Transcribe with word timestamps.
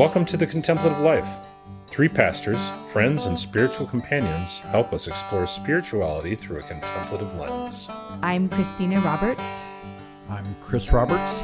Welcome 0.00 0.24
to 0.24 0.38
the 0.38 0.46
Contemplative 0.46 1.00
Life. 1.00 1.28
Three 1.88 2.08
pastors, 2.08 2.70
friends, 2.90 3.26
and 3.26 3.38
spiritual 3.38 3.86
companions 3.86 4.60
help 4.60 4.94
us 4.94 5.06
explore 5.06 5.46
spirituality 5.46 6.34
through 6.34 6.60
a 6.60 6.62
contemplative 6.62 7.34
lens. 7.34 7.86
I'm 8.22 8.48
Christina 8.48 8.98
Roberts. 9.00 9.66
I'm 10.30 10.56
Chris 10.62 10.90
Roberts. 10.90 11.42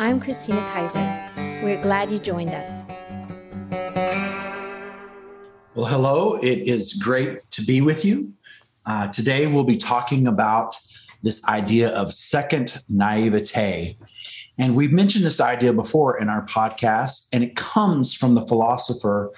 I'm 0.00 0.18
Christina 0.18 0.58
Kaiser. 0.72 1.30
We're 1.62 1.80
glad 1.80 2.10
you 2.10 2.18
joined 2.18 2.50
us. 2.50 2.86
Well, 5.76 5.86
hello. 5.86 6.38
It 6.42 6.66
is 6.66 6.94
great 6.94 7.48
to 7.52 7.62
be 7.62 7.82
with 7.82 8.04
you. 8.04 8.32
Uh, 8.84 9.06
today, 9.12 9.46
we'll 9.46 9.62
be 9.62 9.76
talking 9.76 10.26
about 10.26 10.74
this 11.22 11.44
idea 11.44 11.90
of 11.90 12.12
second 12.12 12.82
naivete. 12.88 13.96
And 14.58 14.76
we've 14.76 14.92
mentioned 14.92 15.24
this 15.24 15.40
idea 15.40 15.72
before 15.72 16.20
in 16.20 16.28
our 16.28 16.44
podcast, 16.46 17.28
and 17.32 17.42
it 17.42 17.56
comes 17.56 18.14
from 18.14 18.34
the 18.34 18.46
philosopher 18.46 19.32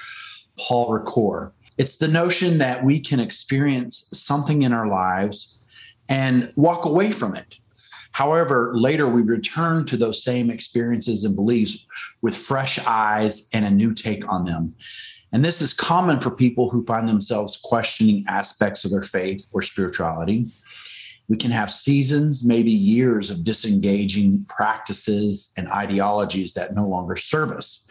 Paul 0.59 0.91
Ricoeur. 0.91 1.53
It's 1.79 1.97
the 1.97 2.09
notion 2.09 2.59
that 2.59 2.85
we 2.85 3.01
can 3.01 3.21
experience 3.21 4.09
something 4.13 4.63
in 4.63 4.73
our 4.73 4.89
lives 4.89 5.65
and 6.09 6.53
walk 6.57 6.85
away 6.85 7.13
from 7.13 7.35
it. 7.35 7.59
However, 8.13 8.73
later 8.75 9.09
we 9.09 9.23
return 9.23 9.87
to 9.87 9.97
those 9.97 10.23
same 10.23 10.51
experiences 10.51 11.25
and 11.25 11.35
beliefs 11.35 11.87
with 12.21 12.37
fresh 12.37 12.79
eyes 12.87 13.49
and 13.55 13.65
a 13.65 13.71
new 13.71 13.95
take 13.95 14.29
on 14.29 14.45
them. 14.45 14.73
And 15.33 15.43
this 15.43 15.63
is 15.63 15.73
common 15.73 16.21
for 16.21 16.31
people 16.31 16.69
who 16.69 16.85
find 16.85 17.09
themselves 17.09 17.57
questioning 17.57 18.25
aspects 18.29 18.85
of 18.85 18.91
their 18.91 19.03
faith 19.03 19.47
or 19.53 19.63
spirituality. 19.63 20.47
We 21.33 21.39
can 21.39 21.51
have 21.51 21.71
seasons, 21.71 22.47
maybe 22.47 22.71
years 22.71 23.31
of 23.31 23.43
disengaging 23.43 24.45
practices 24.51 25.51
and 25.57 25.67
ideologies 25.69 26.53
that 26.53 26.75
no 26.75 26.87
longer 26.87 27.17
serve 27.17 27.53
us. 27.53 27.89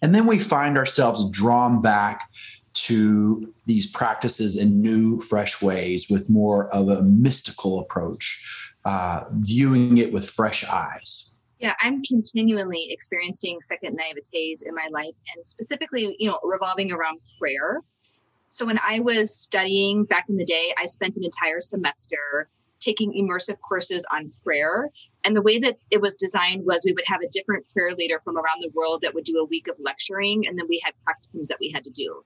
And 0.00 0.14
then 0.14 0.26
we 0.26 0.38
find 0.38 0.78
ourselves 0.78 1.28
drawn 1.28 1.82
back 1.82 2.30
to 2.72 3.52
these 3.66 3.86
practices 3.86 4.56
in 4.56 4.80
new, 4.80 5.20
fresh 5.20 5.60
ways 5.60 6.06
with 6.08 6.30
more 6.30 6.68
of 6.68 6.88
a 6.88 7.02
mystical 7.02 7.78
approach, 7.78 8.74
uh, 8.86 9.24
viewing 9.32 9.98
it 9.98 10.10
with 10.10 10.30
fresh 10.30 10.64
eyes. 10.64 11.30
Yeah, 11.58 11.74
I'm 11.82 12.02
continually 12.02 12.86
experiencing 12.88 13.58
second 13.60 13.98
naivetes 13.98 14.66
in 14.66 14.74
my 14.74 14.88
life 14.90 15.14
and 15.36 15.46
specifically, 15.46 16.16
you 16.18 16.30
know, 16.30 16.40
revolving 16.42 16.90
around 16.90 17.20
prayer. 17.38 17.82
So 18.48 18.64
when 18.64 18.78
I 18.78 19.00
was 19.00 19.36
studying 19.36 20.04
back 20.04 20.30
in 20.30 20.38
the 20.38 20.46
day, 20.46 20.72
I 20.78 20.86
spent 20.86 21.16
an 21.16 21.24
entire 21.24 21.60
semester 21.60 22.48
taking 22.80 23.12
immersive 23.12 23.58
courses 23.60 24.06
on 24.12 24.32
prayer. 24.44 24.88
And 25.24 25.34
the 25.34 25.42
way 25.42 25.58
that 25.58 25.78
it 25.90 26.00
was 26.00 26.14
designed 26.14 26.64
was 26.64 26.84
we 26.84 26.92
would 26.92 27.06
have 27.06 27.20
a 27.22 27.28
different 27.30 27.66
prayer 27.72 27.94
leader 27.94 28.18
from 28.20 28.36
around 28.36 28.62
the 28.62 28.70
world 28.74 29.00
that 29.02 29.14
would 29.14 29.24
do 29.24 29.38
a 29.38 29.44
week 29.44 29.68
of 29.68 29.76
lecturing, 29.78 30.46
and 30.46 30.58
then 30.58 30.66
we 30.68 30.80
had 30.84 30.94
practicums 30.94 31.48
that 31.48 31.58
we 31.60 31.70
had 31.70 31.84
to 31.84 31.90
do. 31.90 32.22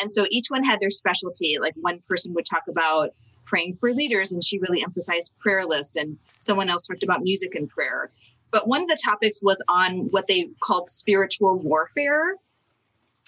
And 0.00 0.12
so 0.12 0.26
each 0.30 0.46
one 0.48 0.62
had 0.62 0.80
their 0.80 0.90
specialty. 0.90 1.58
Like 1.60 1.74
one 1.76 2.00
person 2.08 2.34
would 2.34 2.46
talk 2.46 2.62
about 2.68 3.10
praying 3.44 3.74
for 3.74 3.92
leaders, 3.92 4.32
and 4.32 4.44
she 4.44 4.58
really 4.58 4.82
emphasized 4.82 5.36
prayer 5.38 5.64
list, 5.64 5.96
and 5.96 6.18
someone 6.38 6.68
else 6.68 6.86
talked 6.86 7.02
about 7.02 7.22
music 7.22 7.54
and 7.54 7.68
prayer. 7.68 8.10
But 8.50 8.68
one 8.68 8.82
of 8.82 8.88
the 8.88 8.98
topics 9.04 9.40
was 9.42 9.62
on 9.68 10.08
what 10.10 10.28
they 10.28 10.50
called 10.60 10.88
spiritual 10.88 11.58
warfare. 11.58 12.36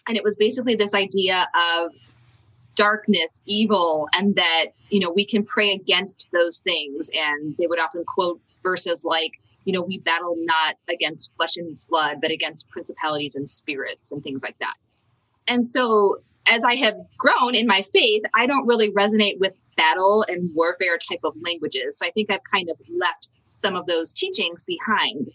And 0.07 0.17
it 0.17 0.25
was 0.25 0.37
basically 0.37 0.75
this 0.75 0.95
idea 0.95 1.47
of 1.55 1.93
darkness, 2.79 3.43
evil, 3.45 4.09
and 4.15 4.37
that, 4.37 4.67
you 4.89 5.01
know, 5.01 5.13
we 5.15 5.27
can 5.27 5.45
pray 5.45 5.73
against 5.73 6.29
those 6.33 6.61
things. 6.61 7.11
And 7.15 7.57
they 7.59 7.67
would 7.67 7.81
often 7.81 8.05
quote 8.07 8.41
verses 8.63 9.05
like, 9.05 9.33
you 9.65 9.73
know, 9.73 9.83
we 9.83 9.99
battle 9.99 10.37
not 10.39 10.77
against 10.89 11.35
flesh 11.37 11.57
and 11.57 11.77
blood, 11.91 12.19
but 12.23 12.31
against 12.31 12.71
principalities 12.71 13.35
and 13.35 13.51
spirits 13.51 14.13
and 14.13 14.23
things 14.23 14.43
like 14.45 14.59
that. 14.61 14.75
And 15.49 15.65
so 15.65 16.19
as 16.49 16.63
I 16.65 16.77
have 16.77 16.95
grown 17.19 17.57
in 17.57 17.67
my 17.67 17.83
faith, 17.83 18.23
I 18.35 18.47
don't 18.47 18.67
really 18.67 18.93
resonate 18.93 19.41
with 19.41 19.53
battle 19.77 20.25
and 20.29 20.51
warfare 20.55 20.99
type 20.99 21.21
of 21.25 21.35
languages. 21.45 21.99
So 21.99 22.07
I 22.07 22.11
think 22.13 22.31
I've 22.31 22.45
kind 22.51 22.71
of 22.71 22.79
left 22.89 23.29
some 23.53 23.75
of 23.75 23.87
those 23.87 24.15
teachings 24.15 24.63
behind. 24.65 25.33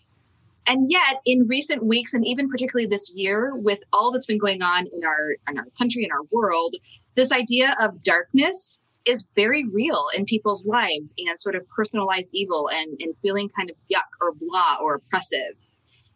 And 0.65 0.89
yet, 0.89 1.19
in 1.25 1.45
recent 1.47 1.83
weeks, 1.83 2.13
and 2.13 2.25
even 2.25 2.47
particularly 2.47 2.87
this 2.87 3.11
year, 3.13 3.53
with 3.53 3.83
all 3.91 4.11
that's 4.11 4.27
been 4.27 4.37
going 4.37 4.61
on 4.61 4.87
in 4.87 5.03
our 5.03 5.35
in 5.49 5.57
our 5.57 5.65
country 5.77 6.03
and 6.03 6.11
our 6.13 6.23
world, 6.31 6.75
this 7.15 7.31
idea 7.31 7.75
of 7.81 8.03
darkness 8.03 8.79
is 9.05 9.27
very 9.35 9.65
real 9.65 10.05
in 10.17 10.25
people's 10.25 10.65
lives 10.65 11.13
and 11.17 11.39
sort 11.39 11.55
of 11.55 11.67
personalized 11.69 12.29
evil 12.33 12.69
and, 12.69 12.97
and 13.01 13.13
feeling 13.21 13.49
kind 13.49 13.69
of 13.69 13.75
yuck 13.91 14.07
or 14.21 14.31
blah 14.33 14.77
or 14.81 14.95
oppressive. 14.95 15.55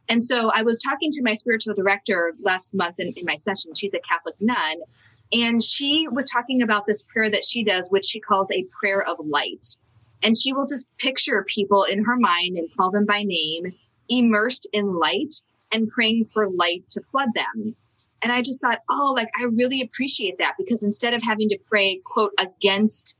And 0.09 0.23
so 0.23 0.51
I 0.53 0.61
was 0.63 0.79
talking 0.79 1.11
to 1.11 1.23
my 1.23 1.33
spiritual 1.33 1.75
director 1.75 2.33
last 2.39 2.73
month 2.73 2.99
in, 2.99 3.11
in 3.17 3.25
my 3.25 3.35
session. 3.35 3.73
She's 3.75 3.93
a 3.93 3.99
Catholic 3.99 4.35
nun. 4.39 4.77
And 5.33 5.61
she 5.61 6.07
was 6.09 6.25
talking 6.25 6.61
about 6.61 6.85
this 6.85 7.03
prayer 7.03 7.29
that 7.29 7.43
she 7.43 7.63
does, 7.63 7.89
which 7.91 8.05
she 8.05 8.21
calls 8.21 8.49
a 8.51 8.65
prayer 8.79 9.03
of 9.03 9.17
light. 9.19 9.65
And 10.23 10.37
she 10.37 10.53
will 10.53 10.65
just 10.65 10.87
picture 10.97 11.45
people 11.47 11.83
in 11.83 12.05
her 12.05 12.15
mind 12.17 12.57
and 12.57 12.73
call 12.75 12.91
them 12.91 13.05
by 13.05 13.23
name, 13.23 13.73
immersed 14.07 14.67
in 14.71 14.95
light 14.95 15.33
and 15.73 15.89
praying 15.89 16.23
for 16.23 16.49
light 16.49 16.89
to 16.91 17.01
flood 17.11 17.29
them. 17.35 17.75
And 18.21 18.31
I 18.31 18.41
just 18.41 18.61
thought, 18.61 18.79
oh, 18.89 19.13
like 19.15 19.29
I 19.39 19.43
really 19.45 19.81
appreciate 19.81 20.37
that 20.39 20.53
because 20.57 20.83
instead 20.83 21.13
of 21.13 21.21
having 21.23 21.49
to 21.49 21.59
pray, 21.69 22.01
quote, 22.03 22.31
against 22.39 23.15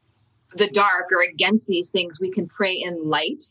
the 0.56 0.68
dark 0.68 1.08
or 1.12 1.22
against 1.22 1.68
these 1.68 1.90
things, 1.90 2.20
we 2.20 2.32
can 2.32 2.48
pray 2.48 2.74
in 2.74 3.08
light. 3.08 3.44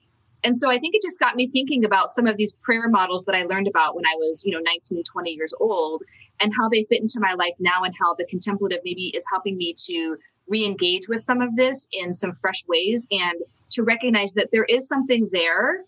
And 0.43 0.57
so 0.57 0.71
I 0.71 0.79
think 0.79 0.95
it 0.95 1.03
just 1.03 1.21
got 1.21 1.37
me 1.37 1.49
thinking 1.49 1.85
about 1.85 2.11
some 2.11 2.27
of 2.27 2.37
these 2.37 2.55
prayer 2.63 2.89
models 2.89 3.25
that 3.25 3.35
I 3.35 3.45
learned 3.45 3.69
about 3.69 3.97
when 3.97 4.07
I 4.07 4.15
was, 4.17 4.43
you 4.45 4.53
know, 4.53 4.61
19, 4.63 5.03
20 5.03 5.31
years 5.31 5.53
old 5.61 6.03
and 6.41 6.53
how 6.59 6.69
they 6.69 6.85
fit 6.85 7.01
into 7.01 7.19
my 7.21 7.35
life 7.35 7.55
now 7.59 7.83
and 7.83 7.95
how 7.99 8.15
the 8.15 8.27
contemplative 8.27 8.81
maybe 8.85 9.13
is 9.17 9.25
helping 9.31 9.57
me 9.57 9.75
to 9.87 10.17
re-engage 10.49 11.09
with 11.09 11.25
some 11.25 11.41
of 11.41 11.57
this 11.57 11.89
in 11.93 12.13
some 12.13 12.35
fresh 12.35 12.63
ways 12.69 13.09
and 13.11 13.41
to 13.71 13.83
recognize 13.83 14.33
that 14.35 14.49
there 14.53 14.65
is 14.65 14.87
something 14.87 15.29
there 15.33 15.85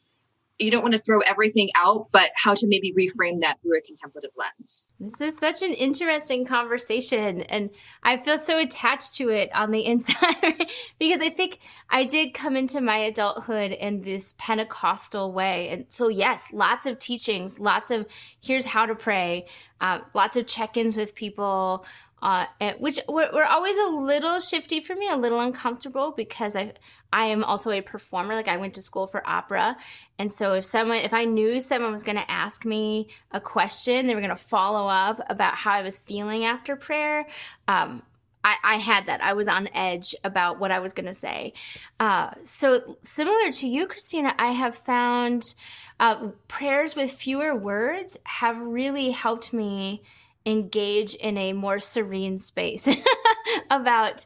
you 0.59 0.71
don't 0.71 0.83
want 0.83 0.95
to 0.95 1.01
throw 1.01 1.21
everything 1.21 1.71
out, 1.77 2.09
but 2.11 2.31
how 2.35 2.55
to 2.55 2.67
maybe 2.67 2.93
reframe 2.93 3.41
that 3.43 3.61
through 3.63 3.79
a 3.79 3.81
contemplative 3.81 4.31
lens. 4.37 4.91
This 4.99 5.21
is 5.21 5.39
such 5.39 5.63
an 5.63 5.73
interesting 5.73 6.45
conversation. 6.45 7.43
And 7.43 7.71
I 8.03 8.17
feel 8.17 8.39
so 8.39 8.59
attached 8.59 9.15
to 9.15 9.29
it 9.29 9.55
on 9.55 9.71
the 9.71 9.81
inside 9.87 10.67
because 10.99 11.21
I 11.21 11.31
think 11.31 11.59
I 11.89 12.05
did 12.05 12.35
come 12.35 12.57
into 12.57 12.81
my 12.81 12.99
adulthood 12.99 13.73
in 13.73 14.03
this 14.03 14.35
Pentecostal 14.39 15.33
way. 15.33 15.69
And 15.69 15.87
so, 15.89 16.09
yes, 16.09 16.53
lots 16.53 16.87
of 16.87 16.99
teachings, 16.99 17.61
lots 17.61 17.91
of 17.91 18.07
here's 18.41 18.67
how 18.67 18.87
to 18.87 18.95
pray, 18.95 19.47
uh, 19.81 20.01
lots 20.15 20.37
of 20.37 20.47
check 20.47 20.77
ins 20.77 20.97
with 20.97 21.15
people, 21.15 21.87
uh, 22.23 22.47
which 22.79 22.99
were, 23.09 23.31
were, 23.33 23.45
always 23.45 23.77
a 23.79 23.91
little 23.91 24.41
shifty 24.41 24.81
for 24.81 24.97
me, 24.97 25.09
a 25.09 25.17
little 25.17 25.41
uncomfortable 25.41 26.13
because 26.17 26.57
I 26.57 26.73
I 27.13 27.27
am 27.27 27.45
also 27.45 27.71
a 27.71 27.81
performer. 27.81 28.35
Like 28.35 28.49
I 28.49 28.57
went 28.57 28.75
to 28.75 28.83
school 28.83 29.07
for 29.07 29.27
opera, 29.27 29.77
and 30.19 30.31
so 30.31 30.55
if 30.55 30.65
someone 30.65 30.99
if 30.99 31.15
I 31.15 31.25
knew 31.25 31.61
someone 31.61 31.93
was 31.93 32.05
going 32.05 32.19
to 32.19 32.31
ask 32.31 32.65
me 32.65 33.09
a 33.31 33.41
question, 33.41 34.07
they 34.07 34.15
were 34.15 34.21
going 34.21 34.31
to 34.31 34.37
follow 34.37 34.89
up 34.89 35.21
about 35.31 35.55
how 35.55 35.73
I 35.73 35.83
was 35.83 35.99
feeling 35.99 36.45
after 36.45 36.77
prayer. 36.77 37.27
Um, 37.69 38.03
I, 38.45 38.57
I, 38.63 38.77
had 38.77 39.07
that. 39.07 39.21
I 39.21 39.33
was 39.33 39.49
on 39.49 39.69
edge 39.75 40.15
about 40.23 40.61
what 40.61 40.71
I 40.71 40.79
was 40.79 40.93
going 40.93 41.07
to 41.07 41.15
say. 41.15 41.53
Uh, 41.99 42.31
so 42.45 42.97
similar 43.03 43.51
to 43.51 43.69
you, 43.69 43.87
Christina, 43.87 44.33
I 44.39 44.53
have 44.53 44.77
found 44.77 45.55
uh, 46.01 46.29
prayers 46.47 46.95
with 46.95 47.11
fewer 47.11 47.55
words 47.55 48.17
have 48.25 48.59
really 48.59 49.11
helped 49.11 49.53
me 49.53 50.03
engage 50.49 51.15
in 51.15 51.37
a 51.37 51.53
more 51.53 51.79
serene 51.79 52.39
space 52.39 52.89
about 53.71 54.25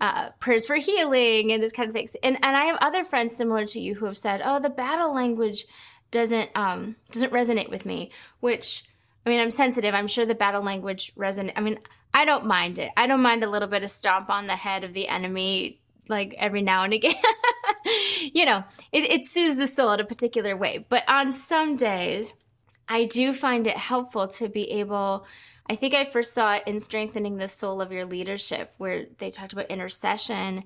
uh, 0.00 0.30
prayers 0.40 0.66
for 0.66 0.76
healing 0.76 1.52
and 1.52 1.62
this 1.62 1.72
kind 1.72 1.88
of 1.88 1.94
things. 1.94 2.16
And 2.22 2.36
and 2.42 2.56
I 2.56 2.64
have 2.64 2.76
other 2.80 3.04
friends 3.04 3.34
similar 3.34 3.64
to 3.66 3.80
you 3.80 3.94
who 3.94 4.06
have 4.06 4.18
said, 4.18 4.42
"Oh, 4.44 4.58
the 4.58 4.70
battle 4.70 5.14
language 5.14 5.64
doesn't 6.10 6.50
um, 6.54 6.96
doesn't 7.10 7.32
resonate 7.32 7.70
with 7.70 7.86
me." 7.86 8.10
Which 8.40 8.84
I 9.24 9.30
mean, 9.30 9.40
I'm 9.40 9.50
sensitive. 9.50 9.94
I'm 9.94 10.08
sure 10.08 10.26
the 10.26 10.34
battle 10.34 10.62
language 10.62 11.14
resonate. 11.14 11.52
I 11.56 11.60
mean, 11.60 11.78
I 12.12 12.24
don't 12.24 12.46
mind 12.46 12.78
it. 12.78 12.90
I 12.96 13.06
don't 13.06 13.22
mind 13.22 13.44
a 13.44 13.50
little 13.50 13.68
bit 13.68 13.84
of 13.84 13.90
stomp 13.90 14.28
on 14.28 14.46
the 14.46 14.56
head 14.56 14.84
of 14.84 14.92
the 14.92 15.08
enemy, 15.08 15.80
like 16.08 16.34
every 16.38 16.62
now 16.62 16.82
and 16.82 16.92
again. 16.92 17.14
you 18.34 18.44
know, 18.44 18.64
it, 18.90 19.04
it 19.04 19.26
soothes 19.26 19.56
the 19.56 19.68
soul 19.68 19.92
in 19.92 20.00
a 20.00 20.04
particular 20.04 20.56
way. 20.56 20.84
But 20.88 21.08
on 21.08 21.30
some 21.32 21.76
days, 21.76 22.32
I 22.88 23.04
do 23.06 23.32
find 23.32 23.66
it 23.66 23.76
helpful 23.76 24.28
to 24.28 24.48
be 24.48 24.70
able 24.72 25.26
I 25.70 25.76
think 25.76 25.94
I 25.94 26.04
first 26.04 26.34
saw 26.34 26.54
it 26.54 26.64
in 26.66 26.80
strengthening 26.80 27.36
the 27.36 27.48
soul 27.48 27.80
of 27.80 27.92
your 27.92 28.04
leadership, 28.04 28.74
where 28.78 29.06
they 29.18 29.30
talked 29.30 29.52
about 29.52 29.70
intercession 29.70 30.64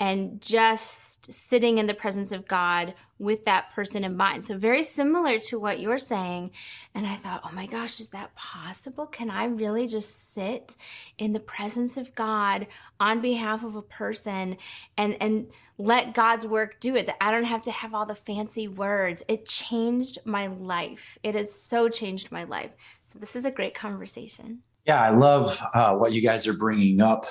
and 0.00 0.40
just 0.40 1.30
sitting 1.32 1.78
in 1.78 1.86
the 1.86 1.94
presence 1.94 2.30
of 2.30 2.46
God 2.46 2.94
with 3.18 3.44
that 3.46 3.72
person 3.72 4.04
in 4.04 4.16
mind. 4.16 4.44
So, 4.44 4.56
very 4.56 4.84
similar 4.84 5.38
to 5.38 5.58
what 5.58 5.80
you're 5.80 5.98
saying. 5.98 6.52
And 6.94 7.04
I 7.04 7.14
thought, 7.14 7.40
oh 7.44 7.50
my 7.52 7.66
gosh, 7.66 7.98
is 7.98 8.10
that 8.10 8.34
possible? 8.36 9.06
Can 9.06 9.28
I 9.28 9.46
really 9.46 9.88
just 9.88 10.32
sit 10.32 10.76
in 11.18 11.32
the 11.32 11.40
presence 11.40 11.96
of 11.96 12.14
God 12.14 12.68
on 13.00 13.20
behalf 13.20 13.64
of 13.64 13.74
a 13.74 13.82
person 13.82 14.56
and, 14.96 15.16
and 15.20 15.48
let 15.78 16.14
God's 16.14 16.46
work 16.46 16.78
do 16.78 16.94
it? 16.94 17.06
That 17.06 17.16
I 17.20 17.32
don't 17.32 17.44
have 17.44 17.62
to 17.62 17.72
have 17.72 17.92
all 17.92 18.06
the 18.06 18.14
fancy 18.14 18.68
words. 18.68 19.24
It 19.26 19.46
changed 19.46 20.18
my 20.24 20.46
life. 20.46 21.18
It 21.24 21.34
has 21.34 21.52
so 21.52 21.88
changed 21.88 22.30
my 22.30 22.44
life. 22.44 22.76
So, 23.04 23.18
this 23.18 23.34
is 23.34 23.44
a 23.44 23.50
great 23.50 23.74
conversation. 23.74 24.62
Yeah, 24.86 25.02
I 25.02 25.10
love 25.10 25.60
uh, 25.74 25.94
what 25.96 26.12
you 26.12 26.22
guys 26.22 26.46
are 26.46 26.54
bringing 26.54 27.02
up 27.02 27.26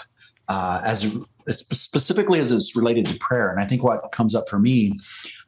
uh, 0.48 0.82
as 0.84 1.12
specifically 1.50 2.40
as 2.40 2.52
it's 2.52 2.76
related 2.76 3.06
to 3.06 3.18
prayer. 3.20 3.50
And 3.50 3.60
I 3.60 3.66
think 3.66 3.84
what 3.84 4.12
comes 4.12 4.36
up 4.36 4.50
for 4.50 4.60
me, 4.60 5.00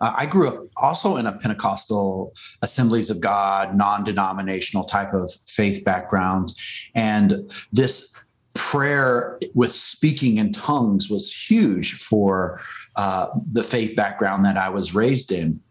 uh, 0.01 0.13
I 0.17 0.25
grew 0.25 0.47
up 0.47 0.63
also 0.77 1.17
in 1.17 1.25
a 1.25 1.33
Pentecostal 1.33 2.33
Assemblies 2.61 3.09
of 3.09 3.19
God, 3.19 3.75
non 3.75 4.03
denominational 4.03 4.85
type 4.85 5.13
of 5.13 5.31
faith 5.45 5.83
background. 5.83 6.53
And 6.95 7.51
this 7.71 8.25
prayer 8.55 9.39
with 9.53 9.73
speaking 9.73 10.37
in 10.37 10.51
tongues 10.51 11.09
was 11.09 11.33
huge 11.33 11.93
for 11.93 12.57
uh, 12.95 13.27
the 13.51 13.63
faith 13.63 13.95
background 13.95 14.45
that 14.45 14.57
I 14.57 14.69
was 14.69 14.95
raised 14.95 15.31
in. 15.31 15.61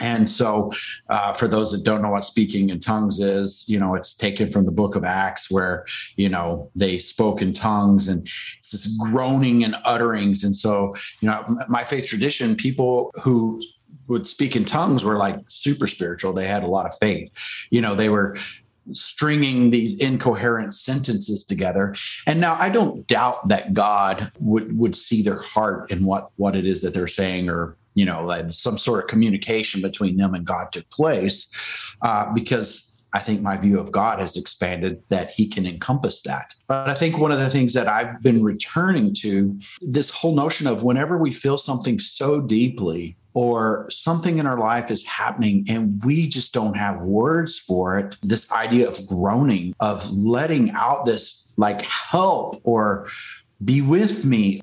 And 0.00 0.28
so, 0.28 0.72
uh, 1.08 1.32
for 1.34 1.46
those 1.46 1.70
that 1.72 1.84
don't 1.84 2.02
know 2.02 2.10
what 2.10 2.24
speaking 2.24 2.70
in 2.70 2.80
tongues 2.80 3.20
is, 3.20 3.64
you 3.68 3.78
know, 3.78 3.94
it's 3.94 4.14
taken 4.14 4.50
from 4.50 4.66
the 4.66 4.72
book 4.72 4.96
of 4.96 5.04
Acts 5.04 5.50
where, 5.50 5.86
you 6.16 6.28
know, 6.28 6.70
they 6.74 6.98
spoke 6.98 7.40
in 7.40 7.52
tongues 7.52 8.08
and 8.08 8.26
it's 8.58 8.72
this 8.72 8.86
groaning 8.98 9.62
and 9.62 9.76
utterings. 9.84 10.42
And 10.42 10.54
so, 10.54 10.94
you 11.20 11.28
know, 11.28 11.44
my 11.68 11.84
faith 11.84 12.06
tradition, 12.06 12.56
people 12.56 13.12
who 13.22 13.62
would 14.08 14.26
speak 14.26 14.56
in 14.56 14.64
tongues 14.64 15.04
were 15.04 15.16
like 15.16 15.38
super 15.46 15.86
spiritual. 15.86 16.32
They 16.32 16.46
had 16.46 16.62
a 16.62 16.68
lot 16.68 16.86
of 16.86 16.92
faith. 16.98 17.66
You 17.70 17.80
know, 17.80 17.94
they 17.94 18.08
were 18.08 18.36
stringing 18.90 19.70
these 19.70 19.98
incoherent 19.98 20.74
sentences 20.74 21.42
together 21.42 21.94
and 22.26 22.38
now 22.38 22.54
i 22.60 22.68
don't 22.68 23.06
doubt 23.06 23.48
that 23.48 23.72
god 23.72 24.30
would 24.38 24.76
would 24.76 24.94
see 24.94 25.22
their 25.22 25.38
heart 25.38 25.90
and 25.90 26.04
what 26.04 26.28
what 26.36 26.54
it 26.54 26.66
is 26.66 26.82
that 26.82 26.92
they're 26.92 27.06
saying 27.06 27.48
or 27.48 27.78
you 27.94 28.04
know, 28.04 28.24
like 28.24 28.50
some 28.50 28.78
sort 28.78 29.04
of 29.04 29.08
communication 29.08 29.80
between 29.80 30.16
them 30.16 30.34
and 30.34 30.44
God 30.44 30.72
took 30.72 30.88
place, 30.90 31.48
uh, 32.02 32.32
because 32.32 32.94
I 33.14 33.20
think 33.20 33.42
my 33.42 33.56
view 33.56 33.78
of 33.78 33.92
God 33.92 34.18
has 34.18 34.36
expanded 34.36 35.00
that 35.08 35.30
He 35.30 35.46
can 35.46 35.66
encompass 35.66 36.22
that. 36.22 36.54
But 36.66 36.88
I 36.88 36.94
think 36.94 37.16
one 37.16 37.30
of 37.30 37.38
the 37.38 37.48
things 37.48 37.72
that 37.74 37.86
I've 37.86 38.20
been 38.22 38.42
returning 38.42 39.14
to 39.20 39.56
this 39.80 40.10
whole 40.10 40.34
notion 40.34 40.66
of 40.66 40.82
whenever 40.82 41.16
we 41.16 41.30
feel 41.32 41.56
something 41.56 42.00
so 42.00 42.40
deeply 42.40 43.16
or 43.32 43.88
something 43.90 44.38
in 44.38 44.46
our 44.46 44.58
life 44.58 44.90
is 44.90 45.04
happening 45.04 45.64
and 45.68 46.02
we 46.04 46.28
just 46.28 46.52
don't 46.52 46.76
have 46.76 47.00
words 47.02 47.56
for 47.58 47.98
it, 47.98 48.16
this 48.22 48.50
idea 48.50 48.88
of 48.88 49.06
groaning, 49.06 49.74
of 49.78 50.08
letting 50.12 50.70
out 50.72 51.06
this 51.06 51.52
like 51.56 51.82
help 51.82 52.60
or 52.64 53.06
be 53.64 53.80
with 53.80 54.24
me 54.24 54.60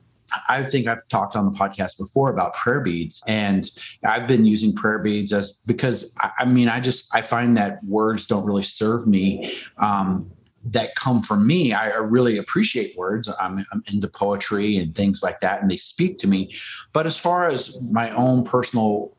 I 0.48 0.64
think 0.64 0.88
I've 0.88 1.08
talked 1.08 1.36
on 1.36 1.46
the 1.46 1.58
podcast 1.58 1.98
before 1.98 2.30
about 2.30 2.54
prayer 2.54 2.82
beads, 2.82 3.22
and 3.28 3.70
I've 4.04 4.28
been 4.28 4.46
using 4.46 4.74
prayer 4.74 5.00
beads 5.00 5.34
as 5.34 5.62
because 5.66 6.16
I, 6.40 6.46
mean, 6.46 6.70
I 6.70 6.80
just 6.80 7.14
I 7.16 7.22
find 7.22 7.58
that 7.58 7.84
words 7.84 8.26
don't 8.26 8.46
really 8.46 8.64
serve 8.64 9.08
me. 9.08 9.52
Um, 9.78 10.32
that 10.64 10.94
come 10.94 11.24
from 11.24 11.48
me. 11.48 11.74
I 11.74 11.88
really 11.98 12.38
appreciate 12.38 12.96
words. 12.96 13.28
I'm, 13.40 13.66
I'm, 13.72 13.82
into 13.92 14.08
poetry 14.08 14.78
and 14.78 14.94
things 14.94 15.24
like 15.24 15.40
that, 15.40 15.60
and 15.60 15.72
they 15.72 15.78
speak 15.78 16.20
to 16.20 16.28
me. 16.28 16.54
But 16.94 17.08
as 17.08 17.18
far 17.18 17.46
as 17.46 17.82
my 17.92 18.12
own 18.12 18.44
personal 18.44 19.18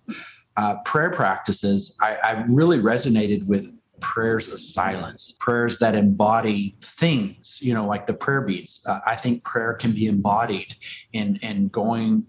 uh, 0.56 0.76
prayer 0.85 1.11
practices, 1.11 1.97
I, 2.00 2.17
I 2.23 2.44
really 2.47 2.79
resonated 2.79 3.44
with 3.47 3.76
prayers 4.02 4.52
of 4.52 4.60
silence, 4.60 5.34
prayers 5.40 5.78
that 5.78 5.94
embody 5.94 6.76
things, 6.82 7.58
you 7.62 7.72
know, 7.72 7.87
like 7.87 8.06
the 8.06 8.14
prayer 8.14 8.43
beads. 8.43 8.84
Uh, 8.87 9.00
I 9.06 9.16
think 9.16 9.44
prayer 9.44 9.75
can 9.75 9.93
be 9.93 10.06
embodied 10.06 10.76
in, 11.12 11.37
in 11.37 11.69
going 11.69 12.26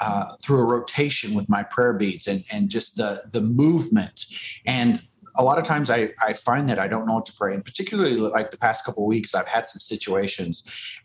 uh, 0.00 0.26
through 0.42 0.60
a 0.60 0.66
rotation 0.66 1.34
with 1.34 1.48
my 1.48 1.62
prayer 1.62 1.92
beads 1.92 2.26
and, 2.26 2.44
and 2.50 2.68
just 2.68 2.96
the, 2.96 3.22
the 3.30 3.40
movement. 3.40 4.26
And 4.66 5.02
a 5.36 5.42
lot 5.42 5.58
of 5.58 5.64
times 5.64 5.90
I, 5.90 6.10
I 6.24 6.32
find 6.32 6.68
that 6.68 6.78
I 6.78 6.86
don't 6.86 7.06
know 7.06 7.14
what 7.14 7.26
to 7.26 7.32
pray. 7.32 7.54
And 7.54 7.64
particularly 7.64 8.16
like 8.16 8.50
the 8.50 8.58
past 8.58 8.84
couple 8.84 9.06
weeks, 9.06 9.34
I've 9.34 9.48
had 9.48 9.66
some 9.66 9.80
situations, 9.80 10.62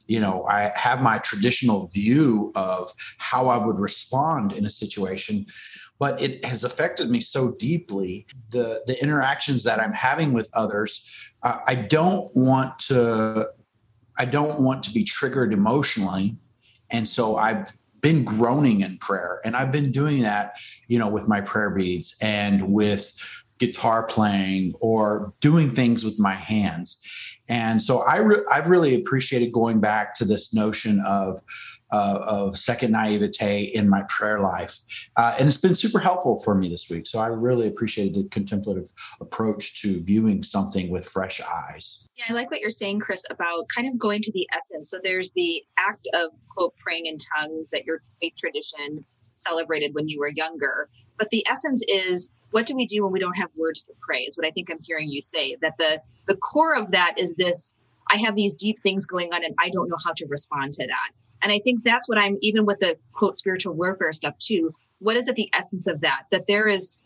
you 0.07 0.19
know, 0.19 0.45
I 0.47 0.71
have 0.75 1.01
my 1.01 1.17
traditional 1.19 1.87
view 1.87 2.51
of 2.55 2.91
how 3.17 3.47
I 3.47 3.57
would 3.63 3.79
respond 3.79 4.53
in 4.53 4.65
a 4.65 4.69
situation 4.69 5.45
but 5.99 6.19
it 6.21 6.43
has 6.45 6.63
affected 6.63 7.09
me 7.09 7.19
so 7.19 7.51
deeply 7.59 8.25
the 8.49 8.81
the 8.87 8.99
interactions 9.03 9.63
that 9.63 9.79
i'm 9.79 9.93
having 9.93 10.33
with 10.33 10.49
others 10.55 11.07
uh, 11.43 11.59
i 11.67 11.75
don't 11.75 12.29
want 12.35 12.79
to 12.79 13.45
i 14.17 14.25
don't 14.25 14.59
want 14.59 14.81
to 14.81 14.91
be 14.91 15.03
triggered 15.03 15.53
emotionally 15.53 16.35
and 16.89 17.07
so 17.07 17.35
i've 17.35 17.71
been 18.01 18.23
groaning 18.23 18.81
in 18.81 18.97
prayer 18.97 19.39
and 19.43 19.55
i've 19.55 19.71
been 19.71 19.91
doing 19.91 20.21
that 20.23 20.55
you 20.87 20.97
know 20.97 21.07
with 21.07 21.27
my 21.27 21.41
prayer 21.41 21.69
beads 21.69 22.15
and 22.21 22.71
with 22.71 23.13
guitar 23.59 24.07
playing 24.07 24.73
or 24.79 25.33
doing 25.41 25.69
things 25.69 26.03
with 26.03 26.19
my 26.19 26.33
hands 26.33 27.01
and 27.49 27.81
so 27.81 28.03
I 28.03 28.19
re- 28.19 28.45
I've 28.51 28.67
really 28.67 28.95
appreciated 28.95 29.51
going 29.51 29.81
back 29.81 30.13
to 30.15 30.25
this 30.25 30.53
notion 30.53 31.01
of 31.05 31.37
uh, 31.91 32.23
of 32.27 32.55
second 32.55 32.91
naivete 32.91 33.63
in 33.73 33.89
my 33.89 34.03
prayer 34.09 34.39
life. 34.39 34.77
Uh, 35.17 35.35
and 35.39 35.47
it's 35.47 35.57
been 35.57 35.73
super 35.73 35.97
helpful 35.97 36.39
for 36.39 36.53
me 36.53 36.69
this 36.69 36.87
week. 36.87 37.07
So 37.07 37.17
I 37.17 37.27
really 37.27 37.67
appreciated 37.67 38.13
the 38.13 38.29
contemplative 38.29 38.91
approach 39.19 39.81
to 39.81 39.99
viewing 40.03 40.43
something 40.43 40.91
with 40.91 41.03
fresh 41.03 41.41
eyes. 41.41 42.07
Yeah, 42.15 42.25
I 42.29 42.33
like 42.33 42.51
what 42.51 42.59
you're 42.59 42.69
saying, 42.69 42.99
Chris, 42.99 43.25
about 43.31 43.65
kind 43.75 43.87
of 43.87 43.97
going 43.97 44.21
to 44.21 44.31
the 44.31 44.47
essence. 44.55 44.91
So 44.91 44.99
there's 45.03 45.31
the 45.31 45.63
act 45.79 46.07
of, 46.13 46.29
quote, 46.55 46.75
praying 46.77 47.07
in 47.07 47.17
tongues 47.35 47.71
that 47.71 47.85
your 47.85 48.03
faith 48.21 48.33
tradition 48.37 48.99
celebrated 49.33 49.95
when 49.95 50.07
you 50.07 50.19
were 50.19 50.29
younger. 50.29 50.89
But 51.17 51.31
the 51.31 51.43
essence 51.49 51.83
is 51.87 52.29
what 52.51 52.65
do 52.65 52.75
we 52.75 52.85
do 52.85 53.03
when 53.03 53.11
we 53.11 53.19
don't 53.19 53.37
have 53.37 53.49
words 53.55 53.83
to 53.83 53.93
pray 54.01 54.21
is 54.21 54.37
what 54.37 54.47
i 54.47 54.51
think 54.51 54.69
i'm 54.69 54.79
hearing 54.81 55.09
you 55.09 55.21
say 55.21 55.55
that 55.61 55.77
the 55.77 56.01
the 56.27 56.35
core 56.37 56.75
of 56.75 56.91
that 56.91 57.15
is 57.17 57.35
this 57.35 57.75
i 58.11 58.17
have 58.17 58.35
these 58.35 58.55
deep 58.55 58.81
things 58.81 59.05
going 59.05 59.33
on 59.33 59.43
and 59.43 59.55
i 59.59 59.69
don't 59.69 59.89
know 59.89 59.97
how 60.05 60.13
to 60.15 60.25
respond 60.27 60.73
to 60.73 60.85
that 60.85 61.11
and 61.41 61.51
I 61.51 61.59
think 61.59 61.83
that's 61.83 62.09
what 62.09 62.17
I'm, 62.17 62.37
even 62.41 62.65
with 62.65 62.79
the 62.79 62.97
quote, 63.13 63.35
spiritual 63.35 63.73
warfare 63.73 64.13
stuff 64.13 64.37
too. 64.39 64.71
What 64.99 65.15
is 65.15 65.29
at 65.29 65.35
the 65.35 65.49
essence 65.53 65.87
of 65.87 66.01
that? 66.01 66.23
That 66.31 66.47
there 66.47 66.67
is 66.67 66.99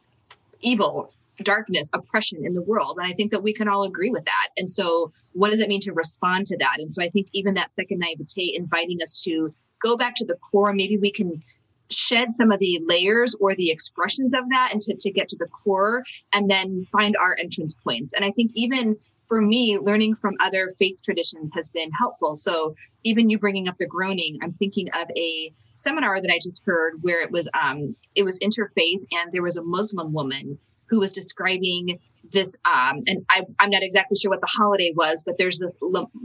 evil, 0.62 1.12
darkness, 1.44 1.90
oppression 1.94 2.44
in 2.44 2.54
the 2.54 2.62
world. 2.62 2.98
And 2.98 3.12
I 3.12 3.14
think 3.14 3.32
that 3.32 3.44
we 3.44 3.54
can 3.54 3.68
all 3.68 3.84
agree 3.84 4.10
with 4.10 4.26
that. 4.26 4.50
And 4.58 4.70
so, 4.70 5.12
what 5.34 5.52
does 5.52 5.60
it 5.60 5.70
mean 5.70 5.82
to 5.82 5.94
respond 5.94 6.48
to 6.48 6.58
that? 6.58 6.78
And 6.80 6.92
so, 6.92 7.04
I 7.04 7.10
think 7.10 7.28
even 7.34 7.54
that 7.56 7.72
second 7.72 8.00
naivete 8.00 8.56
inviting 8.56 9.02
us 9.02 9.22
to 9.26 9.52
go 9.82 9.96
back 9.96 10.16
to 10.16 10.26
the 10.26 10.36
core, 10.36 10.74
maybe 10.74 10.98
we 10.98 11.12
can 11.12 11.44
shed 11.92 12.36
some 12.36 12.52
of 12.52 12.60
the 12.60 12.82
layers 12.86 13.36
or 13.40 13.56
the 13.56 13.72
expressions 13.72 14.34
of 14.34 14.42
that 14.50 14.70
and 14.72 14.82
to, 14.82 14.96
to 15.00 15.12
get 15.12 15.30
to 15.30 15.38
the 15.38 15.48
core 15.48 16.04
and 16.34 16.50
then 16.50 16.82
find 16.82 17.16
our 17.18 17.36
entrance 17.40 17.74
points. 17.74 18.14
And 18.14 18.26
I 18.26 18.32
think 18.32 18.52
even 18.56 18.98
for 19.20 19.42
me, 19.42 19.78
learning 19.78 20.16
from 20.16 20.34
other 20.40 20.70
faith 20.78 21.02
traditions 21.04 21.52
has 21.56 21.70
been 21.70 21.92
helpful. 21.92 22.36
So 22.36 22.76
even 23.04 23.30
you 23.30 23.38
bringing 23.38 23.68
up 23.68 23.78
the 23.78 23.86
groaning, 23.86 24.40
I'm 24.42 24.52
thinking 24.52 24.90
of 24.94 25.08
a 25.16 25.54
seminar 25.74 26.22
that 26.22 26.32
I 26.32 26.38
just 26.38 26.64
heard 26.66 27.02
where 27.02 27.22
it 27.22 27.32
was 27.32 27.50
um, 27.54 27.96
it 28.16 28.24
was 28.24 28.40
interfaith 28.40 29.06
and 29.12 29.32
there 29.32 29.44
was 29.44 29.58
a 29.58 29.64
Muslim 29.64 30.14
woman 30.14 30.58
who 30.88 31.00
was 31.00 31.12
describing 31.12 32.00
this 32.32 32.58
um, 32.66 33.04
and 33.08 33.26
I, 33.30 33.44
am 33.60 33.70
not 33.70 33.84
exactly 33.84 34.16
sure 34.20 34.32
what 34.32 34.42
the 34.42 34.50
holiday 34.58 34.94
was, 34.96 35.24
but 35.26 35.38
there's 35.38 35.60
this 35.60 35.78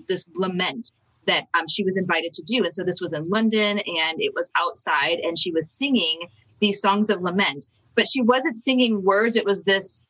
this 0.08 0.28
lament 0.34 0.92
that 1.28 1.47
um, 1.56 1.68
she 1.68 1.85
was 1.85 1.97
invited 1.97 2.32
to 2.35 2.42
do. 2.42 2.64
And 2.64 2.75
so 2.75 2.82
this 2.82 3.00
was 3.00 3.12
in 3.12 3.28
London 3.28 3.78
and 3.78 4.20
it 4.20 4.32
was 4.35 4.50
outside 4.56 5.18
and 5.23 5.38
she 5.38 5.52
was 5.52 5.70
singing 5.70 6.28
these 6.61 6.80
songs 6.80 7.08
of 7.08 7.23
lament, 7.23 7.70
but 7.94 8.08
she 8.08 8.20
wasn't 8.20 8.58
singing 8.58 9.04
words. 9.04 9.37
It 9.37 9.44
was 9.44 9.62
this, 9.62 10.04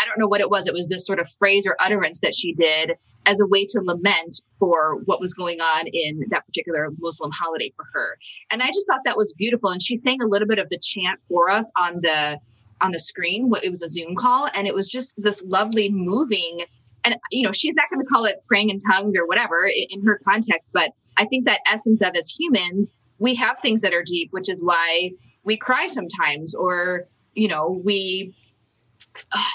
I 0.00 0.06
don't 0.06 0.18
know 0.18 0.28
what 0.28 0.40
it 0.40 0.48
was. 0.48 0.66
It 0.66 0.72
was 0.72 0.88
this 0.88 1.06
sort 1.06 1.18
of 1.18 1.30
phrase 1.38 1.66
or 1.66 1.76
utterance 1.78 2.20
that 2.20 2.34
she 2.34 2.54
did 2.54 2.92
as 3.26 3.38
a 3.40 3.46
way 3.46 3.66
to 3.66 3.80
lament 3.82 4.40
for 4.58 5.00
what 5.04 5.20
was 5.20 5.34
going 5.34 5.60
on 5.60 5.86
in 5.92 6.22
that 6.30 6.46
particular 6.46 6.88
Muslim 6.98 7.30
holiday 7.32 7.72
for 7.76 7.84
her. 7.92 8.16
And 8.50 8.62
I 8.62 8.68
just 8.68 8.86
thought 8.86 9.00
that 9.04 9.18
was 9.18 9.34
beautiful. 9.36 9.68
And 9.68 9.82
she 9.82 9.96
sang 9.96 10.22
a 10.22 10.26
little 10.26 10.48
bit 10.48 10.58
of 10.58 10.70
the 10.70 10.78
chant 10.82 11.20
for 11.28 11.50
us 11.50 11.70
on 11.78 11.96
the 12.00 12.38
on 12.82 12.92
the 12.92 12.98
screen. 12.98 13.52
It 13.62 13.68
was 13.68 13.82
a 13.82 13.90
Zoom 13.90 14.16
call, 14.16 14.48
and 14.54 14.66
it 14.66 14.74
was 14.74 14.90
just 14.90 15.22
this 15.22 15.44
lovely, 15.44 15.90
moving 15.90 16.60
and 17.04 17.16
you 17.30 17.44
know 17.44 17.52
she's 17.52 17.74
not 17.74 17.88
going 17.90 18.00
to 18.00 18.06
call 18.06 18.24
it 18.24 18.42
praying 18.46 18.70
in 18.70 18.78
tongues 18.78 19.16
or 19.16 19.26
whatever 19.26 19.66
in, 19.66 19.86
in 19.90 20.06
her 20.06 20.18
context 20.24 20.70
but 20.72 20.92
i 21.16 21.24
think 21.24 21.44
that 21.44 21.60
essence 21.70 22.02
of 22.02 22.14
as 22.14 22.30
humans 22.30 22.96
we 23.18 23.34
have 23.34 23.58
things 23.58 23.80
that 23.80 23.92
are 23.92 24.02
deep 24.04 24.28
which 24.32 24.48
is 24.48 24.62
why 24.62 25.10
we 25.44 25.56
cry 25.56 25.86
sometimes 25.86 26.54
or 26.54 27.04
you 27.34 27.48
know 27.48 27.80
we 27.84 28.34
uh, 29.32 29.38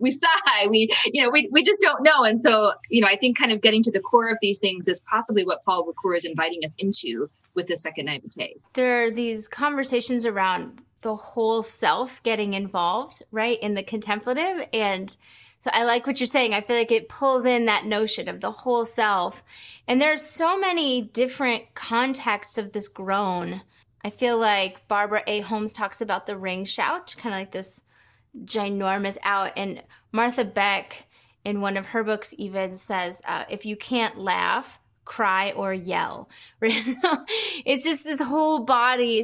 we 0.00 0.10
sigh, 0.10 0.66
we, 0.68 0.88
you 1.12 1.22
know, 1.22 1.28
we, 1.30 1.48
we 1.52 1.62
just 1.62 1.80
don't 1.82 2.02
know. 2.02 2.24
And 2.24 2.40
so, 2.40 2.72
you 2.88 3.02
know, 3.02 3.06
I 3.06 3.16
think 3.16 3.38
kind 3.38 3.52
of 3.52 3.60
getting 3.60 3.82
to 3.82 3.92
the 3.92 4.00
core 4.00 4.30
of 4.30 4.38
these 4.40 4.58
things 4.58 4.88
is 4.88 5.00
possibly 5.00 5.44
what 5.44 5.62
Paul 5.64 5.86
Ricoeur 5.86 6.16
is 6.16 6.24
inviting 6.24 6.60
us 6.64 6.74
into 6.78 7.28
with 7.54 7.66
the 7.66 7.76
second 7.76 8.06
naivete. 8.06 8.56
There 8.72 9.04
are 9.04 9.10
these 9.10 9.46
conversations 9.46 10.24
around 10.24 10.80
the 11.02 11.14
whole 11.14 11.62
self 11.62 12.22
getting 12.22 12.54
involved, 12.54 13.22
right, 13.30 13.58
in 13.60 13.74
the 13.74 13.82
contemplative. 13.82 14.66
And 14.72 15.14
so 15.60 15.70
I 15.74 15.84
like 15.84 16.06
what 16.06 16.18
you're 16.18 16.26
saying. 16.26 16.54
I 16.54 16.62
feel 16.62 16.76
like 16.76 16.90
it 16.90 17.10
pulls 17.10 17.44
in 17.44 17.66
that 17.66 17.84
notion 17.84 18.28
of 18.28 18.40
the 18.40 18.50
whole 18.50 18.86
self. 18.86 19.44
And 19.86 20.00
there's 20.00 20.22
so 20.22 20.58
many 20.58 21.02
different 21.02 21.74
contexts 21.74 22.56
of 22.56 22.72
this 22.72 22.88
groan. 22.88 23.60
I 24.02 24.08
feel 24.08 24.38
like 24.38 24.88
Barbara 24.88 25.22
A. 25.26 25.40
Holmes 25.40 25.74
talks 25.74 26.00
about 26.00 26.24
the 26.24 26.38
ring 26.38 26.64
shout, 26.64 27.14
kind 27.18 27.34
of 27.34 27.40
like 27.40 27.50
this 27.50 27.82
ginormous 28.42 29.18
out. 29.22 29.52
And 29.54 29.82
Martha 30.12 30.46
Beck, 30.46 31.06
in 31.44 31.60
one 31.60 31.76
of 31.76 31.86
her 31.86 32.04
books, 32.04 32.34
even 32.38 32.74
says, 32.74 33.20
uh, 33.28 33.44
if 33.50 33.66
you 33.66 33.76
can't 33.76 34.18
laugh, 34.18 34.80
cry 35.04 35.52
or 35.52 35.74
yell. 35.74 36.30
it's 36.62 37.84
just 37.84 38.04
this 38.04 38.22
whole 38.22 38.60
body. 38.60 39.22